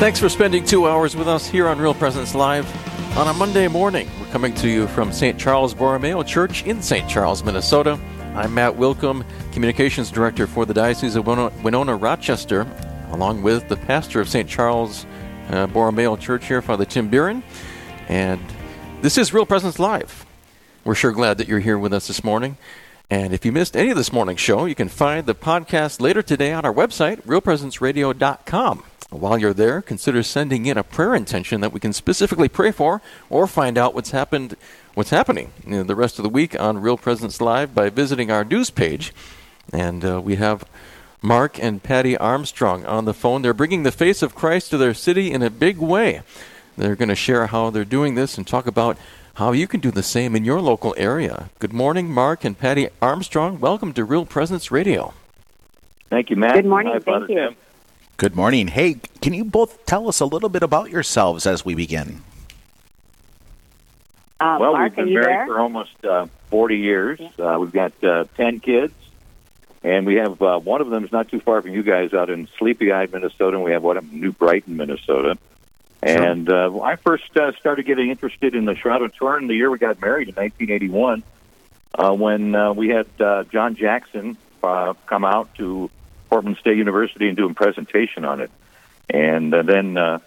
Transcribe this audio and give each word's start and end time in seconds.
Thanks 0.00 0.18
for 0.18 0.30
spending 0.30 0.64
two 0.64 0.88
hours 0.88 1.14
with 1.14 1.28
us 1.28 1.46
here 1.46 1.68
on 1.68 1.78
Real 1.78 1.92
Presence 1.92 2.34
Live 2.34 2.66
on 3.18 3.28
a 3.28 3.34
Monday 3.34 3.68
morning. 3.68 4.08
We're 4.18 4.32
coming 4.32 4.54
to 4.54 4.66
you 4.66 4.86
from 4.86 5.12
St. 5.12 5.38
Charles 5.38 5.74
Borromeo 5.74 6.22
Church 6.22 6.64
in 6.64 6.80
St. 6.80 7.06
Charles, 7.06 7.44
Minnesota. 7.44 8.00
I'm 8.34 8.54
Matt 8.54 8.72
Wilkham, 8.72 9.26
Communications 9.52 10.10
Director 10.10 10.46
for 10.46 10.64
the 10.64 10.72
Diocese 10.72 11.16
of 11.16 11.26
Winona, 11.26 11.94
Rochester, 11.96 12.66
along 13.10 13.42
with 13.42 13.68
the 13.68 13.76
pastor 13.76 14.22
of 14.22 14.28
St. 14.30 14.48
Charles 14.48 15.04
uh, 15.50 15.66
Borromeo 15.66 16.16
Church 16.16 16.46
here, 16.46 16.62
Father 16.62 16.86
Tim 16.86 17.10
Buren. 17.10 17.42
And 18.08 18.40
this 19.02 19.18
is 19.18 19.34
Real 19.34 19.44
Presence 19.44 19.78
Live. 19.78 20.24
We're 20.82 20.94
sure 20.94 21.12
glad 21.12 21.36
that 21.36 21.46
you're 21.46 21.60
here 21.60 21.78
with 21.78 21.92
us 21.92 22.06
this 22.06 22.24
morning. 22.24 22.56
And 23.10 23.34
if 23.34 23.44
you 23.44 23.52
missed 23.52 23.76
any 23.76 23.90
of 23.90 23.98
this 23.98 24.14
morning's 24.14 24.40
show, 24.40 24.64
you 24.64 24.74
can 24.74 24.88
find 24.88 25.26
the 25.26 25.34
podcast 25.34 26.00
later 26.00 26.22
today 26.22 26.54
on 26.54 26.64
our 26.64 26.72
website, 26.72 27.20
realpresenceradio.com. 27.24 28.84
While 29.10 29.38
you're 29.38 29.52
there, 29.52 29.82
consider 29.82 30.22
sending 30.22 30.66
in 30.66 30.78
a 30.78 30.84
prayer 30.84 31.16
intention 31.16 31.60
that 31.62 31.72
we 31.72 31.80
can 31.80 31.92
specifically 31.92 32.48
pray 32.48 32.70
for 32.70 33.02
or 33.28 33.48
find 33.48 33.76
out 33.76 33.92
what's 33.92 34.12
happened 34.12 34.56
what's 34.94 35.10
happening 35.10 35.52
you 35.64 35.70
know, 35.70 35.82
the 35.82 35.96
rest 35.96 36.18
of 36.18 36.22
the 36.22 36.28
week 36.28 36.58
on 36.58 36.78
Real 36.78 36.96
Presence 36.96 37.40
Live 37.40 37.74
by 37.74 37.90
visiting 37.90 38.30
our 38.30 38.44
news 38.44 38.70
page. 38.70 39.12
And 39.72 40.04
uh, 40.04 40.20
we 40.20 40.36
have 40.36 40.64
Mark 41.22 41.58
and 41.62 41.82
Patti 41.82 42.16
Armstrong 42.16 42.86
on 42.86 43.04
the 43.04 43.14
phone. 43.14 43.42
They're 43.42 43.52
bringing 43.52 43.82
the 43.82 43.92
face 43.92 44.22
of 44.22 44.34
Christ 44.34 44.70
to 44.70 44.78
their 44.78 44.94
city 44.94 45.32
in 45.32 45.42
a 45.42 45.50
big 45.50 45.78
way. 45.78 46.22
They're 46.76 46.96
going 46.96 47.08
to 47.08 47.16
share 47.16 47.48
how 47.48 47.70
they're 47.70 47.84
doing 47.84 48.14
this 48.14 48.38
and 48.38 48.46
talk 48.46 48.66
about 48.66 48.96
how 49.34 49.52
you 49.52 49.66
can 49.66 49.80
do 49.80 49.90
the 49.90 50.02
same 50.02 50.36
in 50.36 50.44
your 50.44 50.60
local 50.60 50.94
area. 50.96 51.50
Good 51.58 51.72
morning, 51.72 52.10
Mark 52.10 52.44
and 52.44 52.58
Patti 52.58 52.88
Armstrong. 53.02 53.60
Welcome 53.60 53.92
to 53.94 54.04
Real 54.04 54.24
Presence 54.24 54.70
Radio. 54.70 55.14
Thank 56.10 56.30
you, 56.30 56.36
Matt. 56.36 56.54
Good 56.54 56.66
morning. 56.66 56.92
Hi, 56.92 57.00
Thank 57.00 57.28
you. 57.28 57.36
Tim. 57.36 57.56
Good 58.20 58.36
morning. 58.36 58.68
Hey, 58.68 58.96
can 59.22 59.32
you 59.32 59.46
both 59.46 59.86
tell 59.86 60.06
us 60.06 60.20
a 60.20 60.26
little 60.26 60.50
bit 60.50 60.62
about 60.62 60.90
yourselves 60.90 61.46
as 61.46 61.64
we 61.64 61.74
begin? 61.74 62.20
Um, 64.38 64.60
well, 64.60 64.72
Mark, 64.74 64.94
we've 64.94 65.06
been 65.06 65.14
married 65.14 65.26
there? 65.26 65.46
for 65.46 65.58
almost 65.58 66.04
uh, 66.04 66.26
40 66.50 66.76
years. 66.76 67.18
Yeah. 67.18 67.54
Uh, 67.54 67.58
we've 67.60 67.72
got 67.72 67.92
uh, 68.04 68.26
10 68.36 68.60
kids, 68.60 68.92
and 69.82 70.04
we 70.04 70.16
have 70.16 70.42
uh, 70.42 70.58
one 70.58 70.82
of 70.82 70.90
them 70.90 71.02
is 71.02 71.10
not 71.10 71.30
too 71.30 71.40
far 71.40 71.62
from 71.62 71.72
you 71.72 71.82
guys 71.82 72.12
out 72.12 72.28
in 72.28 72.46
Sleepy 72.58 72.92
Eye, 72.92 73.06
Minnesota, 73.10 73.56
and 73.56 73.64
we 73.64 73.72
have 73.72 73.82
one 73.82 73.96
in 73.96 74.20
New 74.20 74.32
Brighton, 74.32 74.76
Minnesota. 74.76 75.38
Sure. 76.06 76.22
And 76.22 76.50
uh, 76.50 76.78
I 76.82 76.96
first 76.96 77.34
uh, 77.38 77.52
started 77.58 77.86
getting 77.86 78.10
interested 78.10 78.54
in 78.54 78.66
the 78.66 78.74
Shroud 78.74 79.00
of 79.00 79.14
Turin 79.14 79.46
the 79.46 79.54
year 79.54 79.70
we 79.70 79.78
got 79.78 79.98
married 79.98 80.28
in 80.28 80.34
1981, 80.34 81.22
uh, 81.94 82.12
when 82.12 82.54
uh, 82.54 82.74
we 82.74 82.90
had 82.90 83.06
uh, 83.18 83.44
John 83.44 83.76
Jackson 83.76 84.36
uh, 84.62 84.92
come 85.06 85.24
out 85.24 85.54
to 85.54 85.90
Portland 86.30 86.56
State 86.58 86.78
University 86.78 87.28
and 87.28 87.36
doing 87.36 87.54
presentation 87.54 88.24
on 88.24 88.40
it. 88.40 88.50
And 89.10 89.52
uh, 89.52 89.62
then 89.62 89.96
uh, 89.98 90.20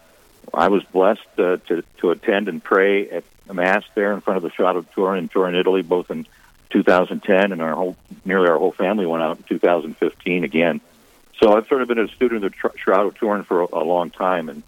I 0.54 0.68
was 0.68 0.84
blessed 0.84 1.22
uh, 1.38 1.58
to 1.68 1.84
to 1.98 2.12
attend 2.12 2.50
and 2.50 2.62
pray 2.62 3.10
at 3.10 3.23
a 3.50 3.54
mass 3.54 3.84
there 3.95 4.14
in 4.14 4.22
front 4.22 4.38
of 4.38 4.44
the 4.44 4.52
Shroud 4.52 4.76
of 4.76 4.92
Turin 4.94 5.20
in 5.20 5.30
Turin, 5.30 5.56
Italy, 5.56 5.82
both 5.82 6.12
in 6.12 6.28
2010 6.72 7.52
and 7.52 7.62
our 7.62 7.76
whole 7.76 7.95
nearly 8.26 8.50
our 8.50 8.58
whole 8.58 8.73
family 8.73 9.06
went 9.06 9.23
out 9.23 9.38
in 9.38 9.44
2015 9.44 10.44
again. 10.44 10.82
So 11.40 11.56
I've 11.56 11.68
sort 11.68 11.82
of 11.82 11.88
been 11.88 12.00
a 12.00 12.08
student 12.10 12.44
of 12.44 12.52
the 12.52 12.72
Shroud 12.78 13.08
of 13.08 13.16
Turin 13.16 13.44
for 13.44 13.62
a, 13.62 13.67
a 13.73 13.84
long 13.84 14.10
time, 14.10 14.50
and 14.50 14.64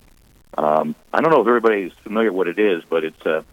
um, 0.58 0.96
I 1.14 1.22
don't 1.22 1.32
know 1.32 1.42
if 1.42 1.48
everybody's 1.48 1.94
familiar 2.04 2.32
what 2.32 2.48
it 2.48 2.60
is, 2.60 2.84
but 2.90 3.04
it's 3.04 3.26
a 3.26 3.38
uh, 3.40 3.44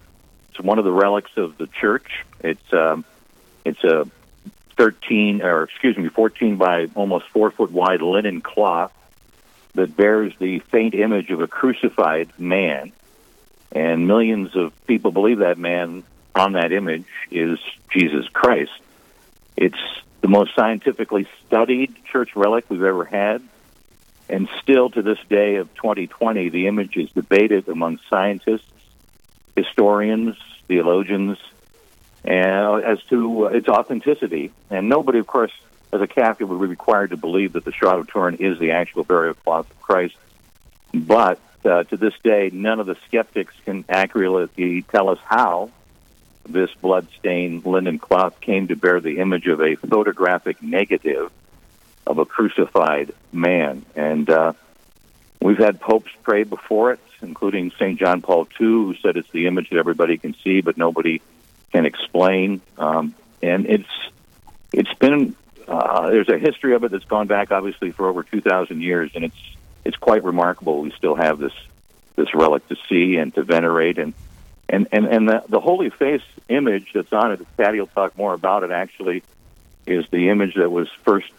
it's 0.51 0.61
one 0.61 0.79
of 0.79 0.85
the 0.85 0.93
relics 0.93 1.31
of 1.37 1.57
the 1.57 1.67
church. 1.67 2.25
It's 2.41 2.73
um, 2.73 3.05
it's 3.65 3.83
a 3.85 4.07
13, 4.77 5.43
or 5.43 5.65
excuse 5.65 5.97
me, 5.97 6.09
14 6.09 6.57
by 6.57 6.87
almost 6.95 7.29
four 7.29 7.51
foot 7.51 7.71
wide 7.71 8.03
linen 8.03 8.41
cloth 8.41 8.93
that 9.75 9.97
bears 9.97 10.33
the 10.39 10.59
faint 10.59 10.95
image 10.95 11.31
of 11.31 11.41
a 11.41 11.47
crucified 11.47 12.31
man. 12.39 12.93
And 13.71 14.07
millions 14.07 14.55
of 14.55 14.73
people 14.87 15.13
believe 15.13 15.39
that 15.39 15.59
man 15.59 16.05
on 16.35 16.53
that 16.53 16.73
image 16.73 17.07
is 17.31 17.59
Jesus 17.91 18.27
Christ. 18.29 18.73
It's 19.57 19.79
the 20.21 20.29
most 20.29 20.55
scientifically 20.55 21.27
studied 21.47 21.95
church 22.05 22.37
relic 22.37 22.65
we've 22.69 22.83
ever 22.83 23.05
had. 23.05 23.43
And 24.29 24.49
still 24.63 24.89
to 24.91 25.03
this 25.03 25.19
day 25.29 25.57
of 25.57 25.75
2020, 25.75 26.49
the 26.49 26.67
image 26.67 26.97
is 26.97 27.11
debated 27.11 27.69
among 27.69 27.99
scientists, 28.09 28.71
historians, 29.57 30.37
theologians, 30.69 31.39
and 32.25 32.85
as 32.85 33.03
to 33.05 33.47
uh, 33.47 33.49
its 33.51 33.69
authenticity. 33.69 34.53
And 34.71 34.89
nobody, 34.89 35.19
of 35.19 35.27
course, 35.27 35.53
as 35.93 36.01
a 36.01 36.07
Catholic, 36.07 36.49
would 36.49 36.61
be 36.61 36.67
required 36.67 37.11
to 37.11 37.17
believe 37.17 37.55
that 37.55 37.65
the 37.65 37.73
Shroud 37.73 38.01
of 38.01 38.09
Turin 38.09 38.37
is 38.37 38.59
the 38.59 38.73
actual 38.73 39.05
burial 39.05 39.35
cloth 39.35 39.71
of 39.71 39.81
Christ. 39.83 40.17
But 40.95 41.41
uh, 41.65 41.85
to 41.85 41.97
this 41.97 42.15
day, 42.23 42.51
none 42.53 42.81
of 42.81 42.87
the 42.87 42.97
skeptics 43.07 43.55
can 43.65 43.85
accurately 43.89 44.83
tell 44.83 45.09
us 45.09 45.19
how 45.25 45.71
this 46.49 46.71
blood-stained 46.75 47.65
linen 47.65 47.99
cloth 47.99 48.41
came 48.41 48.69
to 48.69 48.77
bear 48.77 49.01
the 49.01 49.19
image 49.19 49.47
of 49.47 49.61
a 49.61 49.77
photographic 49.77 50.63
negative 50.63 51.31
of 52.07 52.19
a 52.19 52.27
crucified 52.27 53.13
man. 53.33 53.85
And 53.95 54.29
uh, 54.29 54.53
we've 55.41 55.59
had 55.59 55.81
popes 55.81 56.11
pray 56.23 56.43
before 56.43 56.93
it, 56.93 57.01
including 57.21 57.71
St. 57.73 57.99
John 57.99 58.23
Paul 58.23 58.49
II, 58.61 58.67
who 58.67 58.95
said 59.01 59.17
it's 59.17 59.31
the 59.31 59.47
image 59.47 59.71
that 59.71 59.79
everybody 59.79 60.19
can 60.19 60.35
see, 60.43 60.61
but 60.61 60.77
nobody 60.77 61.21
can 61.73 61.87
explain. 61.87 62.61
Um, 62.79 63.15
and 63.43 63.67
it's 63.67 63.89
it's 64.73 64.93
been 64.95 65.35
uh, 65.67 66.11
there's 66.11 66.29
a 66.29 66.39
history 66.39 66.75
of 66.75 66.85
it 66.85 66.91
that's 66.91 67.05
gone 67.05 67.27
back 67.27 67.51
obviously 67.51 67.91
for 67.93 68.09
over 68.09 68.23
2,000 68.23 68.81
years, 68.81 69.11
and 69.15 69.25
it's 69.25 69.57
it's 69.85 69.97
quite 69.97 70.23
remarkable. 70.25 70.81
We 70.81 70.93
still 70.93 71.15
have 71.15 71.39
this 71.39 71.55
this 72.17 72.35
relic 72.35 72.67
to 72.69 72.77
see 72.89 73.17
and 73.17 73.35
to 73.35 73.43
venerate, 73.43 73.99
and 73.99 74.15
and 74.69 74.87
and 74.93 75.07
and 75.07 75.29
the, 75.29 75.45
the 75.49 75.61
holy 75.61 75.91
face 75.91 76.23
image 76.49 76.93
that's 76.95 77.13
on 77.13 77.33
it. 77.33 77.57
Patti 77.57 77.81
will 77.81 77.87
talk 77.89 78.17
more 78.17 78.35
about 78.35 78.63
it. 78.65 78.71
Actually, 78.71 79.23
is 79.87 80.05
the 80.11 80.29
image 80.29 80.55
that 80.55 80.71
was 80.71 80.89
first 81.05 81.31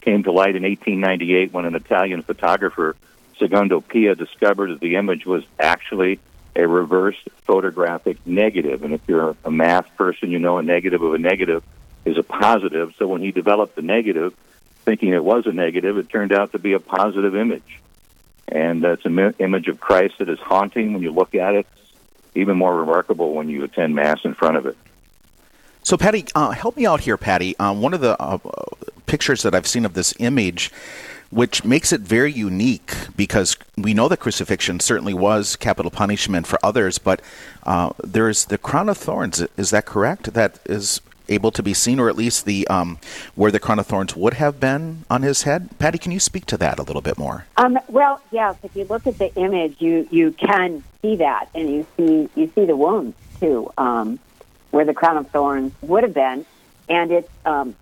came 0.00 0.22
to 0.22 0.32
light 0.32 0.56
in 0.56 0.62
1898 0.62 1.52
when 1.52 1.66
an 1.66 1.74
Italian 1.74 2.22
photographer 2.22 2.96
Secondo 3.38 3.80
Pia 3.80 4.14
discovered 4.14 4.70
that 4.70 4.80
the 4.80 4.96
image 4.96 5.26
was 5.26 5.44
actually 5.58 6.20
a 6.56 6.66
reverse 6.66 7.16
photographic 7.42 8.18
negative. 8.26 8.82
And 8.82 8.94
if 8.94 9.00
you're 9.06 9.36
a 9.44 9.50
math 9.50 9.94
person, 9.96 10.30
you 10.30 10.38
know 10.38 10.58
a 10.58 10.62
negative 10.62 11.02
of 11.02 11.14
a 11.14 11.18
negative 11.18 11.62
is 12.04 12.18
a 12.18 12.22
positive. 12.22 12.94
So 12.98 13.06
when 13.06 13.20
he 13.20 13.30
developed 13.30 13.76
the 13.76 13.82
negative, 13.82 14.34
thinking 14.84 15.10
it 15.10 15.24
was 15.24 15.46
a 15.46 15.52
negative, 15.52 15.98
it 15.98 16.08
turned 16.08 16.32
out 16.32 16.52
to 16.52 16.58
be 16.58 16.72
a 16.72 16.80
positive 16.80 17.36
image. 17.36 17.80
And 18.48 18.82
that's 18.82 19.04
an 19.04 19.34
image 19.38 19.68
of 19.68 19.78
Christ 19.78 20.14
that 20.18 20.28
is 20.28 20.40
haunting 20.40 20.92
when 20.92 21.02
you 21.02 21.12
look 21.12 21.34
at 21.34 21.54
it, 21.54 21.66
even 22.34 22.56
more 22.56 22.74
remarkable 22.74 23.34
when 23.34 23.48
you 23.48 23.62
attend 23.62 23.94
Mass 23.94 24.18
in 24.24 24.34
front 24.34 24.56
of 24.56 24.66
it. 24.66 24.76
So, 25.82 25.96
Patti, 25.96 26.26
uh, 26.34 26.50
help 26.50 26.76
me 26.76 26.84
out 26.84 27.00
here, 27.00 27.16
Patti. 27.16 27.56
Uh, 27.58 27.72
one 27.72 27.94
of 27.94 28.00
the 28.00 28.20
uh, 28.20 28.38
pictures 29.06 29.42
that 29.42 29.54
I've 29.54 29.66
seen 29.66 29.84
of 29.84 29.94
this 29.94 30.12
image 30.18 30.70
which 31.30 31.64
makes 31.64 31.92
it 31.92 32.00
very 32.00 32.32
unique 32.32 32.94
because 33.16 33.56
we 33.76 33.94
know 33.94 34.08
that 34.08 34.18
crucifixion 34.18 34.80
certainly 34.80 35.14
was 35.14 35.56
capital 35.56 35.90
punishment 35.90 36.46
for 36.46 36.58
others, 36.62 36.98
but 36.98 37.22
uh, 37.62 37.90
there 38.02 38.28
is 38.28 38.46
the 38.46 38.58
crown 38.58 38.88
of 38.88 38.98
thorns. 38.98 39.40
Is 39.56 39.70
that 39.70 39.86
correct? 39.86 40.34
That 40.34 40.58
is 40.66 41.00
able 41.28 41.52
to 41.52 41.62
be 41.62 41.72
seen, 41.72 42.00
or 42.00 42.08
at 42.08 42.16
least 42.16 42.44
the 42.44 42.66
um, 42.68 42.98
where 43.36 43.50
the 43.50 43.60
crown 43.60 43.78
of 43.78 43.86
thorns 43.86 44.16
would 44.16 44.34
have 44.34 44.60
been 44.60 45.04
on 45.08 45.22
his 45.22 45.42
head. 45.42 45.70
Patti, 45.78 45.98
can 45.98 46.12
you 46.12 46.20
speak 46.20 46.44
to 46.46 46.56
that 46.58 46.78
a 46.78 46.82
little 46.82 47.02
bit 47.02 47.16
more? 47.16 47.46
Um, 47.56 47.78
well, 47.88 48.20
yes. 48.32 48.56
If 48.62 48.74
you 48.74 48.84
look 48.84 49.06
at 49.06 49.18
the 49.18 49.32
image, 49.36 49.76
you 49.80 50.08
you 50.10 50.32
can 50.32 50.82
see 51.00 51.16
that, 51.16 51.48
and 51.54 51.70
you 51.70 51.86
see 51.96 52.28
you 52.34 52.50
see 52.54 52.64
the 52.64 52.76
wounds 52.76 53.16
too, 53.38 53.72
um, 53.78 54.18
where 54.72 54.84
the 54.84 54.94
crown 54.94 55.16
of 55.16 55.30
thorns 55.30 55.72
would 55.82 56.02
have 56.02 56.14
been, 56.14 56.44
and 56.88 57.12
it's 57.12 57.30
um, 57.46 57.76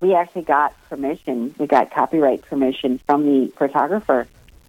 we 0.00 0.14
actually 0.14 0.42
got 0.42 0.74
permission, 0.88 1.54
we 1.58 1.66
got 1.66 1.90
copyright 1.90 2.42
permission 2.42 2.98
from 2.98 3.24
the 3.24 3.48
photographer 3.56 4.26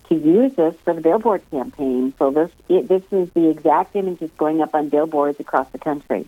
to 0.09 0.15
use 0.15 0.53
this 0.55 0.75
for 0.83 0.93
the 0.93 1.01
billboard 1.01 1.41
campaign. 1.51 2.13
So 2.17 2.31
this 2.31 2.51
it, 2.67 2.87
this 2.87 3.03
is 3.11 3.29
the 3.31 3.49
exact 3.49 3.95
image 3.95 4.19
that's 4.19 4.33
going 4.33 4.61
up 4.61 4.73
on 4.73 4.89
billboards 4.89 5.39
across 5.39 5.69
the 5.69 5.77
country. 5.77 6.27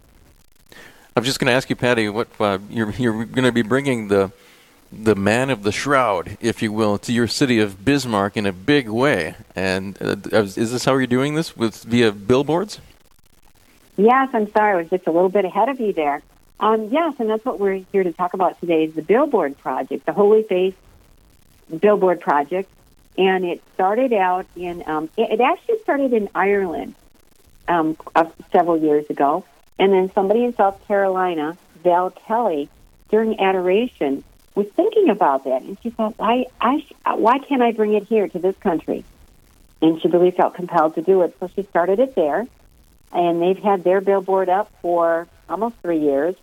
I'm 1.15 1.23
just 1.23 1.39
going 1.39 1.47
to 1.47 1.53
ask 1.53 1.69
you, 1.69 1.75
Patti, 1.75 2.07
what 2.09 2.27
uh, 2.39 2.59
you're 2.69 2.91
you're 2.91 3.25
going 3.25 3.43
to 3.43 3.51
be 3.51 3.63
bringing 3.63 4.07
the 4.07 4.31
the 4.91 5.15
man 5.15 5.49
of 5.49 5.63
the 5.63 5.71
shroud, 5.71 6.37
if 6.41 6.61
you 6.61 6.71
will, 6.71 6.97
to 6.97 7.13
your 7.13 7.27
city 7.27 7.59
of 7.59 7.83
Bismarck 7.85 8.35
in 8.35 8.45
a 8.45 8.51
big 8.51 8.89
way. 8.89 9.35
And 9.55 9.97
uh, 10.01 10.15
is 10.31 10.55
this 10.55 10.85
how 10.85 10.97
you're 10.97 11.07
doing 11.07 11.35
this 11.35 11.55
with 11.55 11.83
via 11.83 12.11
billboards? 12.11 12.79
Yes, 13.97 14.29
I'm 14.33 14.51
sorry, 14.51 14.73
I 14.73 14.75
was 14.77 14.89
just 14.89 15.07
a 15.07 15.11
little 15.11 15.29
bit 15.29 15.45
ahead 15.45 15.69
of 15.69 15.79
you 15.79 15.93
there. 15.93 16.21
Um, 16.61 16.89
yes, 16.89 17.15
and 17.19 17.29
that's 17.29 17.43
what 17.43 17.59
we're 17.59 17.83
here 17.91 18.03
to 18.03 18.13
talk 18.13 18.33
about 18.33 18.59
today 18.59 18.85
is 18.85 18.93
the 18.93 19.01
Billboard 19.01 19.57
Project, 19.57 20.05
the 20.05 20.13
Holy 20.13 20.43
Face 20.43 20.75
Billboard 21.79 22.21
Project. 22.21 22.69
And 23.17 23.43
it 23.43 23.61
started 23.73 24.13
out 24.13 24.45
in, 24.55 24.83
um, 24.85 25.09
it, 25.17 25.31
it 25.31 25.41
actually 25.41 25.79
started 25.79 26.13
in 26.13 26.29
Ireland 26.33 26.95
um, 27.67 27.97
uh, 28.15 28.25
several 28.51 28.77
years 28.77 29.09
ago. 29.09 29.43
And 29.77 29.91
then 29.91 30.11
somebody 30.13 30.45
in 30.45 30.55
South 30.55 30.87
Carolina, 30.87 31.57
Val 31.83 32.11
Kelly, 32.11 32.69
during 33.09 33.39
adoration, 33.39 34.23
was 34.55 34.67
thinking 34.67 35.09
about 35.09 35.43
that. 35.45 35.63
And 35.63 35.77
she 35.81 35.89
thought, 35.89 36.13
why, 36.17 36.45
I, 36.61 36.85
why 37.15 37.39
can't 37.39 37.61
I 37.61 37.71
bring 37.71 37.93
it 37.93 38.03
here 38.03 38.29
to 38.29 38.39
this 38.39 38.55
country? 38.57 39.03
and 39.81 40.01
she 40.01 40.07
really 40.07 40.31
felt 40.31 40.53
compelled 40.53 40.95
to 40.95 41.01
do 41.01 41.21
it. 41.23 41.35
So 41.39 41.49
she 41.55 41.63
started 41.63 41.99
it 41.99 42.15
there, 42.15 42.47
and 43.11 43.41
they've 43.41 43.57
had 43.57 43.83
their 43.83 43.99
billboard 43.99 44.49
up 44.49 44.71
for 44.81 45.27
almost 45.49 45.75
three 45.81 45.99
years, 45.99 46.35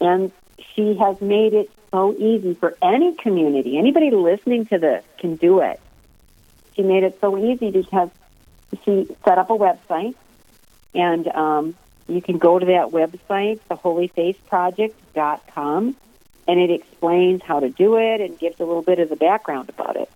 and 0.00 0.32
she 0.74 0.96
has 0.96 1.20
made 1.20 1.54
it 1.54 1.70
so 1.90 2.14
easy 2.18 2.54
for 2.54 2.76
any 2.82 3.14
community. 3.14 3.78
Anybody 3.78 4.10
listening 4.10 4.66
to 4.66 4.78
this 4.78 5.04
can 5.18 5.36
do 5.36 5.60
it. 5.60 5.80
She 6.74 6.82
made 6.82 7.04
it 7.04 7.18
so 7.20 7.38
easy 7.38 7.70
because 7.70 8.10
she 8.84 9.06
set 9.24 9.38
up 9.38 9.50
a 9.50 9.54
website, 9.54 10.16
and 10.94 11.28
um, 11.28 11.76
you 12.08 12.20
can 12.20 12.38
go 12.38 12.58
to 12.58 12.66
that 12.66 12.88
website, 12.88 13.60
theholyfaceproject.com, 13.70 15.96
and 16.46 16.60
it 16.60 16.70
explains 16.70 17.42
how 17.42 17.60
to 17.60 17.70
do 17.70 17.96
it 17.96 18.20
and 18.20 18.38
gives 18.38 18.60
a 18.60 18.64
little 18.64 18.82
bit 18.82 18.98
of 18.98 19.08
the 19.08 19.16
background 19.16 19.68
about 19.68 19.96
it. 19.96 20.10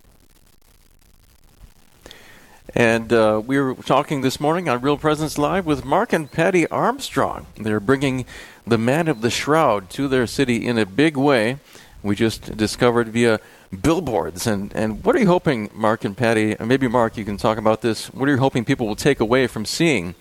And 2.75 3.13
uh, 3.13 3.41
we 3.45 3.59
were 3.59 3.75
talking 3.75 4.21
this 4.21 4.39
morning 4.39 4.69
on 4.69 4.83
Real 4.83 4.99
Presence 4.99 5.39
Live 5.39 5.65
with 5.65 5.85
Mark 5.85 6.13
and 6.13 6.31
Patti 6.31 6.67
Armstrong. 6.69 7.47
They're 7.57 7.81
bringing 7.81 8.27
the 8.69 8.79
Man 8.79 9.09
of 9.09 9.21
the 9.21 9.31
Shroud 9.31 9.91
to 9.91 10.09
their 10.09 10.27
city 10.27 10.67
in 10.67 10.79
a 10.79 10.87
big 10.87 11.17
way. 11.17 11.59
We 12.03 12.15
just 12.15 12.57
discovered 12.57 13.09
via 13.09 13.41
billboards. 13.83 14.47
And, 14.47 14.75
and 14.75 15.05
what 15.05 15.17
are 15.17 15.19
you 15.19 15.27
hoping, 15.27 15.71
Mark 15.75 16.05
and 16.05 16.17
Patti, 16.17 16.57
maybe 16.65 16.89
Mark, 16.89 17.17
you 17.17 17.25
can 17.25 17.37
talk 17.37 17.59
about 17.59 17.83
this. 17.83 18.13
What 18.15 18.29
are 18.29 18.33
you 18.33 18.39
hoping 18.39 18.65
people 18.65 18.87
will 18.87 18.97
take 18.97 19.21
away 19.21 19.47
from 19.47 19.65
seeing 19.65 20.15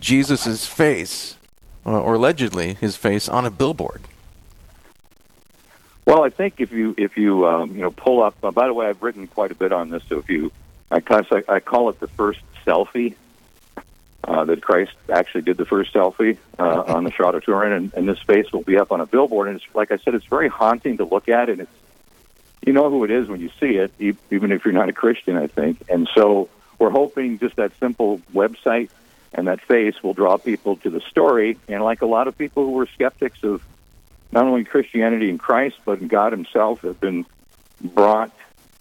Jesus' 0.00 0.66
face, 0.66 1.36
or 1.84 2.14
allegedly 2.14 2.74
his 2.74 2.96
face, 2.96 3.28
on 3.28 3.46
a 3.46 3.50
billboard? 3.50 4.02
Well, 6.04 6.22
I 6.22 6.30
think 6.30 6.60
if 6.60 6.70
you 6.70 6.94
if 6.96 7.16
you 7.16 7.46
um, 7.48 7.74
you 7.74 7.82
know 7.82 7.90
pull 7.90 8.22
up. 8.22 8.36
Uh, 8.42 8.52
by 8.52 8.66
the 8.66 8.74
way, 8.74 8.86
I've 8.86 9.02
written 9.02 9.26
quite 9.26 9.50
a 9.50 9.56
bit 9.56 9.72
on 9.72 9.90
this. 9.90 10.04
So 10.08 10.18
if 10.18 10.30
you, 10.30 10.52
I, 10.90 11.02
I 11.48 11.60
call 11.60 11.88
it 11.88 11.98
the 11.98 12.06
first 12.06 12.40
selfie. 12.64 13.16
Uh, 14.26 14.44
that 14.44 14.60
Christ 14.60 14.90
actually 15.08 15.42
did 15.42 15.56
the 15.56 15.64
first 15.64 15.94
selfie 15.94 16.36
uh, 16.58 16.82
on 16.88 17.04
the 17.04 17.12
Shroud 17.12 17.36
of 17.36 17.44
Turin, 17.44 17.70
and, 17.70 17.94
and 17.94 18.08
this 18.08 18.18
face 18.18 18.50
will 18.52 18.64
be 18.64 18.76
up 18.76 18.90
on 18.90 19.00
a 19.00 19.06
billboard. 19.06 19.46
And 19.46 19.56
it's 19.56 19.74
like 19.74 19.92
I 19.92 19.98
said, 19.98 20.16
it's 20.16 20.26
very 20.26 20.48
haunting 20.48 20.96
to 20.96 21.04
look 21.04 21.28
at, 21.28 21.48
and 21.48 21.60
it's 21.60 21.70
you 22.66 22.72
know 22.72 22.90
who 22.90 23.04
it 23.04 23.12
is 23.12 23.28
when 23.28 23.40
you 23.40 23.50
see 23.60 23.76
it, 23.76 23.92
even 24.00 24.50
if 24.50 24.64
you're 24.64 24.74
not 24.74 24.88
a 24.88 24.92
Christian, 24.92 25.36
I 25.36 25.46
think. 25.46 25.80
And 25.88 26.08
so 26.12 26.48
we're 26.78 26.90
hoping 26.90 27.38
just 27.38 27.54
that 27.56 27.70
simple 27.78 28.18
website 28.34 28.90
and 29.32 29.46
that 29.46 29.60
face 29.60 30.02
will 30.02 30.14
draw 30.14 30.38
people 30.38 30.76
to 30.78 30.90
the 30.90 31.00
story. 31.00 31.58
And 31.68 31.84
like 31.84 32.02
a 32.02 32.06
lot 32.06 32.26
of 32.26 32.36
people 32.36 32.64
who 32.64 32.72
were 32.72 32.86
skeptics 32.86 33.44
of 33.44 33.62
not 34.32 34.44
only 34.44 34.64
Christianity 34.64 35.30
and 35.30 35.38
Christ, 35.38 35.76
but 35.84 36.06
God 36.08 36.32
Himself, 36.32 36.80
have 36.82 37.00
been 37.00 37.26
brought 37.80 38.32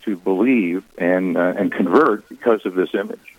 to 0.04 0.16
believe 0.16 0.84
and 0.98 1.38
uh, 1.38 1.54
and 1.58 1.72
convert 1.72 2.28
because 2.30 2.66
of 2.66 2.76
this 2.76 2.94
image. 2.94 3.35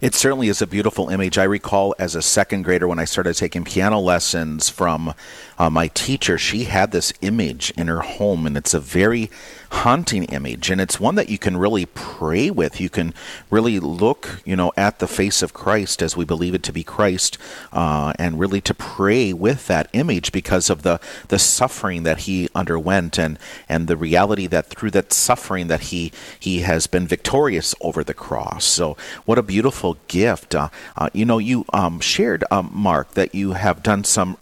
It 0.00 0.14
certainly 0.14 0.48
is 0.48 0.62
a 0.62 0.66
beautiful 0.66 1.10
image. 1.10 1.36
I 1.36 1.44
recall 1.44 1.94
as 1.98 2.14
a 2.14 2.22
second 2.22 2.62
grader 2.62 2.88
when 2.88 2.98
I 2.98 3.04
started 3.04 3.34
taking 3.36 3.64
piano 3.64 4.00
lessons 4.00 4.70
from 4.70 5.12
uh, 5.58 5.68
my 5.68 5.88
teacher, 5.88 6.38
she 6.38 6.64
had 6.64 6.90
this 6.90 7.12
image 7.20 7.70
in 7.76 7.88
her 7.88 8.00
home, 8.00 8.46
and 8.46 8.56
it's 8.56 8.72
a 8.72 8.80
very 8.80 9.30
haunting 9.72 10.24
image, 10.24 10.70
and 10.70 10.80
it's 10.80 10.98
one 10.98 11.16
that 11.16 11.28
you 11.28 11.36
can 11.36 11.58
really 11.58 11.84
pray 11.84 12.50
with. 12.50 12.80
You 12.80 12.88
can 12.88 13.12
really 13.50 13.78
look, 13.78 14.40
you 14.46 14.56
know, 14.56 14.72
at 14.74 15.00
the 15.00 15.06
face 15.06 15.42
of 15.42 15.52
Christ 15.52 16.00
as 16.00 16.16
we 16.16 16.24
believe 16.24 16.54
it 16.54 16.62
to 16.62 16.72
be 16.72 16.82
Christ, 16.82 17.36
uh, 17.70 18.14
and 18.18 18.40
really 18.40 18.62
to 18.62 18.72
pray 18.72 19.34
with 19.34 19.66
that 19.66 19.88
image 19.92 20.32
because 20.32 20.70
of 20.70 20.82
the 20.82 20.98
the 21.28 21.38
suffering 21.38 22.04
that 22.04 22.20
he 22.20 22.48
underwent, 22.54 23.18
and 23.18 23.38
and 23.68 23.86
the 23.86 23.98
reality 23.98 24.46
that 24.46 24.68
through 24.68 24.92
that 24.92 25.12
suffering 25.12 25.66
that 25.66 25.82
he 25.82 26.10
he 26.38 26.60
has 26.60 26.86
been 26.86 27.06
victorious 27.06 27.74
over 27.82 28.02
the 28.02 28.14
cross. 28.14 28.64
So, 28.64 28.96
what 29.26 29.36
a 29.36 29.42
beautiful 29.42 29.89
gift! 30.08 30.54
Uh, 30.54 30.68
uh, 30.96 31.10
you 31.12 31.24
know, 31.24 31.38
you 31.38 31.64
um, 31.72 32.00
shared, 32.00 32.44
um, 32.50 32.70
Mark, 32.72 33.12
that 33.12 33.34
you 33.34 33.52
have 33.52 33.82
done 33.82 34.04
some 34.04 34.36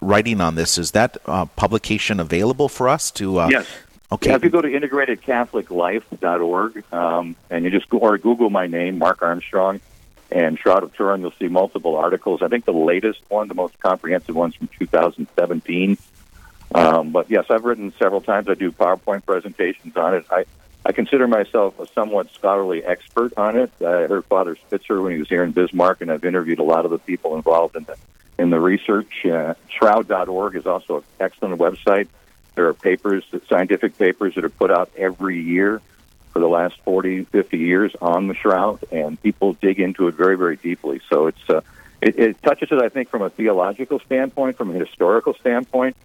writing 0.00 0.40
on 0.40 0.54
this. 0.54 0.78
Is 0.78 0.92
that 0.92 1.16
uh, 1.26 1.46
publication 1.46 2.20
available 2.20 2.68
for 2.68 2.88
us 2.88 3.10
to? 3.12 3.40
Uh, 3.40 3.48
yes. 3.48 3.66
Okay. 4.12 4.30
Yeah, 4.30 4.36
if 4.36 4.44
you 4.44 4.50
go 4.50 4.60
to 4.60 4.68
integratedcatholiclife.org 4.68 6.84
um, 6.92 7.34
and 7.50 7.64
you 7.64 7.70
just 7.70 7.88
go 7.88 7.98
or 7.98 8.16
Google 8.18 8.50
my 8.50 8.68
name, 8.68 8.98
Mark 8.98 9.22
Armstrong, 9.22 9.80
and 10.30 10.56
Shroud 10.58 10.82
of 10.84 10.94
Turin, 10.94 11.20
you'll 11.20 11.32
see 11.32 11.48
multiple 11.48 11.96
articles. 11.96 12.40
I 12.42 12.48
think 12.48 12.64
the 12.64 12.72
latest 12.72 13.20
one, 13.28 13.48
the 13.48 13.54
most 13.54 13.76
comprehensive 13.80 14.36
one's 14.36 14.54
from 14.54 14.68
2017. 14.78 15.98
Um, 16.74 17.10
but 17.10 17.30
yes, 17.30 17.46
I've 17.50 17.64
written 17.64 17.92
several 17.98 18.20
times. 18.20 18.48
I 18.48 18.54
do 18.54 18.72
PowerPoint 18.72 19.24
presentations 19.24 19.96
on 19.96 20.14
it. 20.14 20.26
I, 20.30 20.44
I 20.86 20.92
consider 20.92 21.26
myself 21.26 21.78
a 21.80 21.86
somewhat 21.86 22.30
scholarly 22.32 22.84
expert 22.84 23.32
on 23.36 23.56
it. 23.56 23.70
I 23.80 24.06
heard 24.06 24.24
Father 24.26 24.56
Spitzer 24.56 25.00
when 25.00 25.12
he 25.12 25.18
was 25.18 25.28
here 25.28 25.42
in 25.42 25.52
Bismarck, 25.52 26.02
and 26.02 26.10
I've 26.10 26.24
interviewed 26.24 26.58
a 26.58 26.64
lot 26.64 26.84
of 26.84 26.90
the 26.90 26.98
people 26.98 27.36
involved 27.36 27.76
in 27.76 27.84
the 27.84 27.96
in 28.38 28.50
the 28.50 28.60
research. 28.60 29.24
Uh, 29.24 29.54
shroud.org 29.68 30.56
is 30.56 30.66
also 30.66 30.98
an 30.98 31.04
excellent 31.20 31.58
website. 31.58 32.08
There 32.54 32.68
are 32.68 32.74
papers, 32.74 33.24
scientific 33.48 33.96
papers 33.96 34.34
that 34.34 34.44
are 34.44 34.50
put 34.50 34.70
out 34.70 34.90
every 34.96 35.40
year 35.40 35.80
for 36.32 36.40
the 36.40 36.48
last 36.48 36.76
40, 36.80 37.24
50 37.24 37.58
years 37.58 37.92
on 38.02 38.26
the 38.26 38.34
shroud, 38.34 38.84
and 38.90 39.20
people 39.22 39.54
dig 39.54 39.80
into 39.80 40.08
it 40.08 40.14
very, 40.14 40.36
very 40.36 40.56
deeply. 40.56 41.00
So 41.08 41.28
it's 41.28 41.48
uh, 41.48 41.62
it, 42.02 42.18
it 42.18 42.42
touches 42.42 42.70
it, 42.70 42.82
I 42.82 42.90
think, 42.90 43.08
from 43.08 43.22
a 43.22 43.30
theological 43.30 44.00
standpoint, 44.00 44.58
from 44.58 44.70
a 44.70 44.78
historical 44.78 45.32
standpoint, 45.34 45.96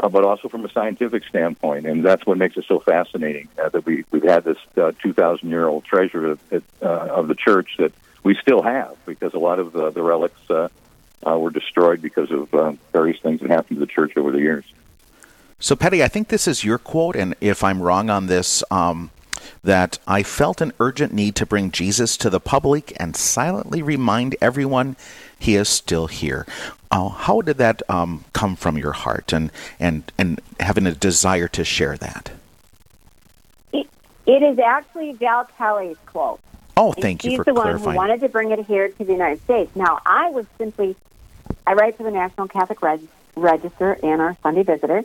uh, 0.00 0.08
but 0.08 0.24
also 0.24 0.48
from 0.48 0.64
a 0.64 0.70
scientific 0.70 1.24
standpoint, 1.24 1.86
and 1.86 2.04
that's 2.04 2.24
what 2.26 2.38
makes 2.38 2.56
it 2.56 2.64
so 2.68 2.80
fascinating 2.80 3.48
uh, 3.62 3.68
that 3.68 3.84
we 3.84 4.04
we've 4.10 4.22
had 4.24 4.44
this 4.44 4.58
uh, 4.76 4.92
2,000 5.02 5.48
year 5.48 5.66
old 5.66 5.84
treasure 5.84 6.32
of, 6.32 6.40
uh, 6.52 6.86
of 6.86 7.28
the 7.28 7.34
church 7.34 7.76
that 7.78 7.92
we 8.22 8.34
still 8.34 8.62
have 8.62 8.96
because 9.06 9.34
a 9.34 9.38
lot 9.38 9.58
of 9.58 9.74
uh, 9.74 9.90
the 9.90 10.02
relics 10.02 10.40
uh, 10.50 10.68
were 11.24 11.50
destroyed 11.50 12.00
because 12.00 12.30
of 12.30 12.78
various 12.92 13.20
things 13.20 13.40
that 13.40 13.50
happened 13.50 13.76
to 13.78 13.80
the 13.80 13.90
church 13.90 14.16
over 14.16 14.32
the 14.32 14.40
years. 14.40 14.64
So, 15.60 15.74
Patti, 15.74 16.04
I 16.04 16.08
think 16.08 16.28
this 16.28 16.46
is 16.46 16.62
your 16.62 16.78
quote, 16.78 17.16
and 17.16 17.34
if 17.40 17.64
I'm 17.64 17.82
wrong 17.82 18.10
on 18.10 18.26
this, 18.26 18.62
um, 18.70 19.10
that 19.64 19.98
I 20.06 20.22
felt 20.22 20.60
an 20.60 20.72
urgent 20.78 21.12
need 21.12 21.34
to 21.36 21.46
bring 21.46 21.70
Jesus 21.70 22.16
to 22.18 22.30
the 22.30 22.40
public 22.40 22.92
and 22.96 23.16
silently 23.16 23.82
remind 23.82 24.36
everyone 24.40 24.96
he 25.38 25.56
is 25.56 25.68
still 25.68 26.06
here. 26.06 26.46
Uh, 26.90 27.08
how 27.08 27.40
did 27.42 27.58
that 27.58 27.82
um, 27.90 28.24
come 28.32 28.56
from 28.56 28.78
your 28.78 28.92
heart 28.92 29.32
and, 29.32 29.50
and, 29.78 30.10
and 30.16 30.40
having 30.58 30.86
a 30.86 30.94
desire 30.94 31.48
to 31.48 31.64
share 31.64 31.96
that? 31.98 32.30
it, 33.72 33.86
it 34.26 34.42
is 34.42 34.58
actually 34.58 35.12
Val 35.12 35.44
Kelly's 35.56 35.96
quote. 36.06 36.40
Oh, 36.76 36.92
thank 36.92 37.24
you 37.24 37.36
for 37.36 37.44
clarifying. 37.44 37.76
She's 37.76 37.82
the 37.82 37.86
one 37.86 37.94
who 37.94 37.96
wanted 37.96 38.20
to 38.20 38.28
bring 38.28 38.50
it 38.52 38.64
here 38.66 38.88
to 38.88 39.04
the 39.04 39.12
United 39.12 39.42
States. 39.42 39.74
Now, 39.74 40.00
I 40.06 40.30
was 40.30 40.46
simply, 40.56 40.96
I 41.66 41.74
write 41.74 41.96
for 41.96 42.04
the 42.04 42.10
National 42.10 42.46
Catholic 42.46 42.80
Reg- 42.80 43.08
Register 43.36 43.98
and 44.02 44.20
our 44.20 44.36
Sunday 44.42 44.62
Visitor, 44.62 45.02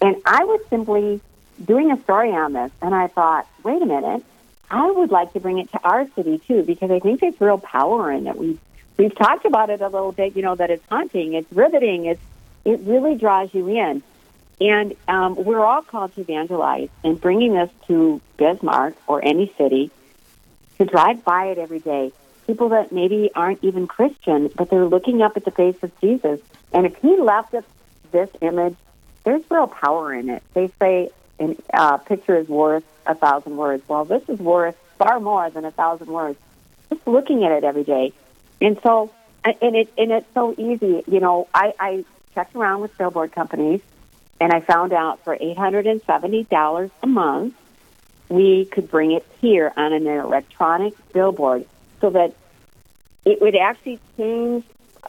and 0.00 0.16
I 0.24 0.44
was 0.44 0.60
simply 0.70 1.20
doing 1.62 1.92
a 1.92 2.02
story 2.02 2.32
on 2.32 2.54
this, 2.54 2.72
and 2.80 2.94
I 2.94 3.08
thought, 3.08 3.46
wait 3.62 3.82
a 3.82 3.86
minute, 3.86 4.24
I 4.70 4.90
would 4.90 5.10
like 5.10 5.34
to 5.34 5.40
bring 5.40 5.58
it 5.58 5.70
to 5.72 5.80
our 5.84 6.08
city 6.16 6.38
too 6.38 6.62
because 6.62 6.90
I 6.90 6.98
think 6.98 7.20
there's 7.20 7.38
real 7.40 7.58
power 7.58 8.10
in 8.10 8.26
it. 8.26 8.36
We've 8.36 8.58
we've 8.96 9.14
talked 9.14 9.44
about 9.44 9.70
it 9.70 9.80
a 9.80 9.88
little 9.88 10.12
bit, 10.12 10.36
you 10.36 10.42
know, 10.42 10.54
that 10.54 10.70
it's 10.70 10.84
haunting, 10.88 11.34
it's 11.34 11.50
riveting, 11.52 12.06
it's 12.06 12.20
it 12.64 12.80
really 12.80 13.16
draws 13.16 13.52
you 13.52 13.68
in. 13.68 14.02
And 14.60 14.94
um, 15.08 15.34
we're 15.34 15.64
all 15.64 15.82
called 15.82 16.14
to 16.14 16.20
evangelize, 16.20 16.88
and 17.02 17.20
bringing 17.20 17.54
this 17.54 17.70
to 17.88 18.20
Bismarck 18.36 18.94
or 19.08 19.24
any 19.24 19.52
city 19.58 19.90
to 20.78 20.84
drive 20.84 21.24
by 21.24 21.46
it 21.46 21.58
every 21.58 21.80
day. 21.80 22.12
People 22.46 22.68
that 22.70 22.92
maybe 22.92 23.30
aren't 23.34 23.62
even 23.64 23.86
Christian, 23.86 24.50
but 24.54 24.70
they're 24.70 24.86
looking 24.86 25.22
up 25.22 25.36
at 25.36 25.44
the 25.44 25.50
face 25.50 25.82
of 25.82 25.90
Jesus. 26.00 26.40
And 26.72 26.86
if 26.86 26.96
he 26.96 27.16
left 27.16 27.54
us 27.54 27.64
this 28.12 28.30
image, 28.40 28.76
there's 29.24 29.42
real 29.50 29.66
power 29.66 30.12
in 30.14 30.28
it. 30.28 30.42
They 30.54 30.70
say 30.78 31.10
a 31.40 31.56
uh, 31.72 31.96
picture 31.98 32.36
is 32.36 32.48
worth 32.48 32.84
a 33.06 33.14
thousand 33.14 33.56
words. 33.56 33.82
Well, 33.88 34.04
this 34.04 34.22
is 34.28 34.38
worth 34.38 34.76
far 34.98 35.18
more 35.18 35.50
than 35.50 35.64
a 35.64 35.70
thousand 35.70 36.08
words. 36.08 36.38
Just 36.90 37.06
looking 37.06 37.44
at 37.44 37.52
it 37.52 37.64
every 37.64 37.84
day. 37.84 38.12
And 38.62 38.78
so, 38.82 39.10
and 39.44 39.74
it 39.74 39.92
and 39.98 40.12
it's 40.12 40.32
so 40.34 40.54
easy. 40.56 41.02
You 41.06 41.20
know, 41.20 41.48
I, 41.52 41.74
I 41.78 42.04
checked 42.34 42.54
around 42.54 42.80
with 42.80 42.96
billboard 42.96 43.32
companies, 43.32 43.80
and 44.40 44.52
I 44.52 44.60
found 44.60 44.92
out 44.92 45.24
for 45.24 45.36
eight 45.38 45.58
hundred 45.58 45.86
and 45.88 46.00
seventy 46.02 46.44
dollars 46.44 46.90
a 47.02 47.08
month, 47.08 47.54
we 48.28 48.64
could 48.64 48.88
bring 48.88 49.10
it 49.12 49.26
here 49.40 49.72
on 49.76 49.92
an 49.92 50.06
electronic 50.06 50.94
billboard 51.12 51.66
so 52.00 52.10
that 52.10 52.34
it 53.24 53.40
would 53.40 53.56
actually 53.56 53.98
change 54.16 54.64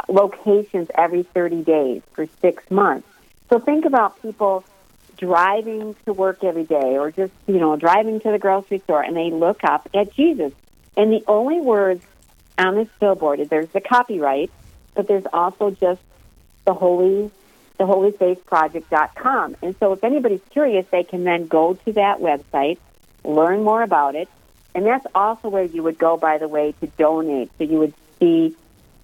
locations 0.08 0.90
every 0.96 1.24
30 1.24 1.64
days 1.64 2.02
for 2.14 2.28
six 2.42 2.70
months. 2.72 3.08
So 3.50 3.60
think 3.60 3.86
about 3.86 4.22
people 4.22 4.64
driving 5.18 5.96
to 6.06 6.14
work 6.14 6.44
every 6.44 6.64
day 6.64 6.98
or 6.98 7.12
just, 7.12 7.34
you 7.48 7.60
know, 7.60 7.76
driving 7.76 8.20
to 8.22 8.32
the 8.32 8.40
grocery 8.40 8.80
store 8.80 9.02
and 9.02 9.16
they 9.16 9.32
look 9.32 9.64
up 9.64 9.88
at 9.94 10.14
Jesus. 10.14 10.52
And 10.98 11.12
the 11.12 11.24
only 11.28 11.62
words 11.62 12.04
on 12.58 12.76
this 12.76 12.90
billboard 13.00 13.40
there's 13.50 13.70
the 13.70 13.82
copyright, 13.82 14.52
but 14.96 15.08
there's 15.08 15.26
also 15.34 15.72
just 15.72 16.02
the 16.66 16.74
holy 16.74 17.32
the 17.78 17.86
holyfaceproject.com. 17.86 19.56
And 19.64 19.76
so 19.80 19.94
if 19.94 20.04
anybody's 20.04 20.44
curious, 20.52 20.86
they 20.92 21.04
can 21.04 21.24
then 21.24 21.48
go 21.48 21.74
to 21.74 21.94
that 21.94 22.20
website 22.20 22.78
learn 23.24 23.64
more 23.64 23.82
about 23.82 24.16
it. 24.16 24.30
And 24.76 24.86
that's 24.86 25.06
also 25.14 25.50
where 25.50 25.64
you 25.64 25.84
would 25.84 25.98
go, 25.98 26.18
by 26.18 26.38
the 26.38 26.48
way, 26.48 26.74
to 26.82 26.88
donate. 26.88 27.52
So 27.58 27.64
you 27.64 27.80
would 27.80 27.94
see 28.20 28.56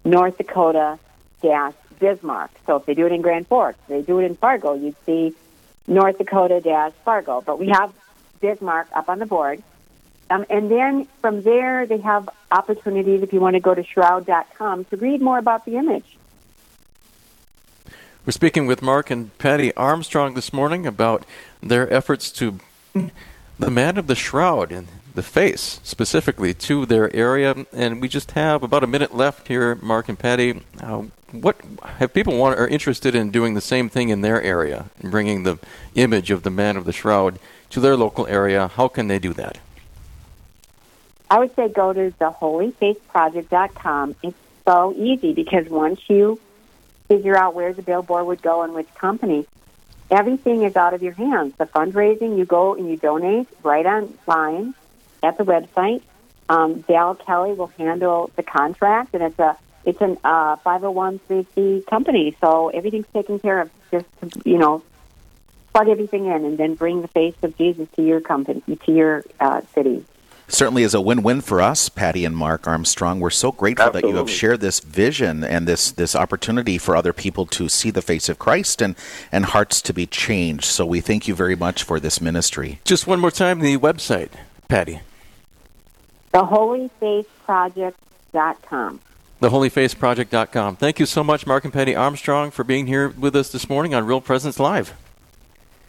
North 0.03 0.37
Dakota 0.37 0.97
dash 1.41 1.73
Bismarck. 1.99 2.51
So 2.65 2.77
if 2.77 2.85
they 2.85 2.93
do 2.93 3.05
it 3.05 3.11
in 3.11 3.21
Grand 3.21 3.47
Forks, 3.47 3.79
they 3.87 4.01
do 4.01 4.19
it 4.19 4.25
in 4.25 4.35
Fargo, 4.35 4.73
you'd 4.73 4.95
see 5.05 5.33
North 5.87 6.17
Dakota 6.17 6.59
dash 6.61 6.93
Fargo. 7.05 7.41
But 7.41 7.59
we 7.59 7.69
have 7.69 7.93
Bismarck 8.39 8.87
up 8.93 9.09
on 9.09 9.19
the 9.19 9.25
board. 9.25 9.61
Um, 10.29 10.45
and 10.49 10.69
then 10.69 11.07
from 11.21 11.41
there, 11.41 11.85
they 11.85 11.97
have 11.99 12.29
opportunities 12.51 13.23
if 13.23 13.33
you 13.33 13.39
want 13.39 13.55
to 13.55 13.59
go 13.59 13.73
to 13.73 13.83
shroud.com 13.83 14.85
to 14.85 14.97
read 14.97 15.21
more 15.21 15.37
about 15.37 15.65
the 15.65 15.77
image. 15.77 16.17
We're 18.25 18.31
speaking 18.33 18.67
with 18.67 18.81
Mark 18.81 19.09
and 19.09 19.35
Patti 19.39 19.73
Armstrong 19.75 20.35
this 20.35 20.53
morning 20.53 20.85
about 20.85 21.25
their 21.63 21.91
efforts 21.91 22.31
to 22.33 22.59
the 23.59 23.71
man 23.71 23.97
of 23.97 24.07
the 24.07 24.15
shroud 24.15 24.71
and 24.71 24.87
the 25.15 25.23
face 25.23 25.79
specifically 25.83 26.53
to 26.53 26.85
their 26.85 27.13
area. 27.15 27.65
And 27.73 28.01
we 28.01 28.07
just 28.07 28.31
have 28.31 28.61
about 28.61 28.83
a 28.83 28.87
minute 28.87 29.15
left 29.15 29.47
here, 29.47 29.75
Mark 29.75 30.09
and 30.09 30.19
Patti. 30.19 30.61
Uh, 30.79 31.03
what 31.31 31.59
have 31.97 32.13
people 32.13 32.37
want 32.37 32.59
are 32.59 32.67
interested 32.67 33.15
in 33.15 33.31
doing 33.31 33.53
the 33.53 33.61
same 33.61 33.89
thing 33.89 34.09
in 34.09 34.21
their 34.21 34.41
area 34.41 34.89
and 34.99 35.11
bringing 35.11 35.43
the 35.43 35.57
image 35.95 36.29
of 36.29 36.43
the 36.43 36.49
man 36.49 36.77
of 36.77 36.85
the 36.85 36.93
shroud 36.93 37.39
to 37.71 37.79
their 37.79 37.97
local 37.97 38.27
area? 38.27 38.67
How 38.67 38.87
can 38.87 39.07
they 39.07 39.19
do 39.19 39.33
that? 39.33 39.57
I 41.29 41.39
would 41.39 41.55
say 41.55 41.69
go 41.69 41.93
to 41.93 42.09
the 42.09 42.25
theholyfaceproject.com. 42.25 44.15
It's 44.23 44.37
so 44.65 44.93
easy 44.97 45.33
because 45.33 45.69
once 45.69 46.01
you 46.07 46.39
figure 47.07 47.37
out 47.37 47.53
where 47.53 47.73
the 47.73 47.81
billboard 47.81 48.25
would 48.25 48.41
go 48.41 48.63
and 48.63 48.73
which 48.73 48.93
company, 48.95 49.45
everything 50.09 50.63
is 50.63 50.75
out 50.75 50.93
of 50.93 51.03
your 51.03 51.13
hands. 51.13 51.53
The 51.57 51.65
fundraising, 51.65 52.37
you 52.37 52.45
go 52.45 52.73
and 52.73 52.89
you 52.89 52.97
donate 52.97 53.47
right 53.63 53.85
online 53.85 54.73
at 55.21 55.37
the 55.37 55.43
website. 55.43 56.01
Um, 56.49 56.83
Val 56.83 57.13
Kelly 57.13 57.53
will 57.53 57.67
handle 57.67 58.31
the 58.35 58.41
contract, 58.41 59.13
and 59.13 59.21
it's 59.21 59.37
a 59.37 59.55
it's 59.85 60.01
an 60.01 60.17
uh, 60.23 60.57
501c 60.57 61.85
company, 61.85 62.35
so 62.41 62.69
everything's 62.69 63.07
taken 63.13 63.39
care 63.39 63.61
of. 63.61 63.69
Just 63.91 64.07
you 64.45 64.57
know, 64.57 64.81
plug 65.73 65.89
everything 65.89 66.25
in, 66.25 66.45
and 66.45 66.57
then 66.57 66.73
bring 66.73 67.03
the 67.03 67.07
face 67.07 67.35
of 67.43 67.55
Jesus 67.55 67.87
to 67.95 68.03
your 68.03 68.19
company, 68.19 68.63
to 68.85 68.91
your 68.91 69.23
uh, 69.39 69.61
city 69.75 70.03
certainly 70.51 70.83
is 70.83 70.93
a 70.93 71.01
win-win 71.01 71.41
for 71.41 71.61
us, 71.61 71.89
Patti 71.89 72.23
and 72.25 72.35
Mark 72.35 72.67
Armstrong. 72.67 73.19
We're 73.19 73.29
so 73.29 73.51
grateful 73.51 73.87
Absolutely. 73.87 74.11
that 74.11 74.13
you 74.13 74.17
have 74.17 74.29
shared 74.29 74.61
this 74.61 74.79
vision 74.79 75.43
and 75.43 75.67
this 75.67 75.91
this 75.91 76.15
opportunity 76.15 76.77
for 76.77 76.95
other 76.95 77.13
people 77.13 77.45
to 77.47 77.69
see 77.69 77.91
the 77.91 78.01
face 78.01 78.29
of 78.29 78.39
Christ 78.39 78.81
and 78.81 78.95
and 79.31 79.45
hearts 79.45 79.81
to 79.83 79.93
be 79.93 80.05
changed. 80.05 80.65
So 80.65 80.85
we 80.85 81.01
thank 81.01 81.27
you 81.27 81.35
very 81.35 81.55
much 81.55 81.83
for 81.83 81.99
this 81.99 82.21
ministry. 82.21 82.79
Just 82.83 83.07
one 83.07 83.19
more 83.19 83.31
time, 83.31 83.59
the 83.59 83.77
website, 83.77 84.29
Patti. 84.67 85.01
TheHolyFaceProject.com. 86.33 88.99
TheHolyFaceProject.com. 89.41 90.75
Thank 90.75 90.99
you 90.99 91.05
so 91.05 91.23
much, 91.23 91.47
Mark 91.47 91.63
and 91.63 91.73
Patti 91.73 91.95
Armstrong, 91.95 92.51
for 92.51 92.63
being 92.63 92.87
here 92.87 93.09
with 93.09 93.35
us 93.35 93.51
this 93.51 93.69
morning 93.69 93.95
on 93.95 94.05
Real 94.05 94.21
Presence 94.21 94.59
Live. 94.59 94.93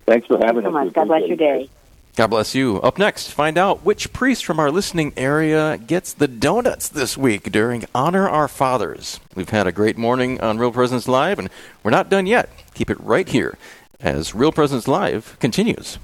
Thanks 0.06 0.26
for 0.26 0.38
having 0.38 0.62
Thanks 0.62 0.72
so 0.72 0.78
us. 0.78 0.84
Much. 0.86 0.94
God 0.94 1.08
bless 1.08 1.26
your 1.26 1.36
day. 1.36 1.68
God 2.16 2.26
bless 2.26 2.54
you. 2.54 2.80
Up 2.82 2.98
next, 2.98 3.30
find 3.30 3.56
out 3.56 3.84
which 3.84 4.12
priest 4.12 4.44
from 4.44 4.58
our 4.58 4.70
listening 4.70 5.12
area 5.16 5.78
gets 5.78 6.12
the 6.12 6.28
donuts 6.28 6.88
this 6.88 7.16
week 7.16 7.50
during 7.50 7.84
Honor 7.94 8.28
Our 8.28 8.48
Fathers. 8.48 9.20
We've 9.34 9.48
had 9.48 9.66
a 9.66 9.72
great 9.72 9.96
morning 9.96 10.40
on 10.40 10.58
Real 10.58 10.72
Presence 10.72 11.08
Live, 11.08 11.38
and 11.38 11.48
we're 11.82 11.90
not 11.92 12.10
done 12.10 12.26
yet. 12.26 12.50
Keep 12.74 12.90
it 12.90 13.00
right 13.00 13.28
here 13.28 13.56
as 14.00 14.34
Real 14.34 14.52
Presence 14.52 14.88
Live 14.88 15.36
continues. 15.40 15.98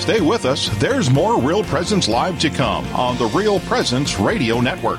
Stay 0.00 0.20
with 0.20 0.44
us. 0.44 0.68
There's 0.80 1.10
more 1.10 1.40
Real 1.40 1.62
Presence 1.62 2.08
Live 2.08 2.40
to 2.40 2.50
come 2.50 2.84
on 2.88 3.16
the 3.18 3.26
Real 3.26 3.60
Presence 3.60 4.18
Radio 4.18 4.60
Network. 4.60 4.98